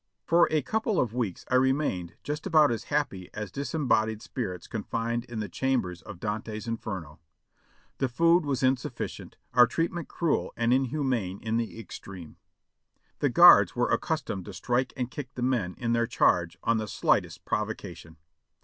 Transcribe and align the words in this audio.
For 0.25 0.47
a 0.49 0.63
couple 0.63 0.99
of 0.99 1.13
weeks 1.13 1.45
I 1.51 1.53
remained 1.53 2.15
just 2.23 2.47
about 2.47 2.71
as 2.71 2.85
happy 2.85 3.29
as 3.35 3.51
dis 3.51 3.75
embodied 3.75 4.23
spirits 4.23 4.65
confined 4.65 5.25
in 5.25 5.41
the 5.41 5.47
chambers 5.47 6.01
of 6.01 6.19
Dante's 6.19 6.67
"Inferno." 6.67 7.19
The 7.99 8.09
food 8.09 8.43
was 8.43 8.63
insufficient, 8.63 9.35
our 9.53 9.67
treatment 9.67 10.07
cruel 10.07 10.53
and 10.57 10.73
inhuman 10.73 11.39
in 11.41 11.57
the 11.57 11.79
extreme. 11.79 12.37
The 13.19 13.29
guards 13.29 13.75
were 13.75 13.91
accustomed 13.91 14.45
to 14.45 14.53
strike 14.53 14.91
and 14.97 15.11
kick 15.11 15.35
the 15.35 15.43
men 15.43 15.75
in 15.77 15.93
their 15.93 16.07
charge 16.07 16.57
on 16.63 16.77
the 16.77 16.87
slightest 16.87 17.45
provocation. 17.45 18.17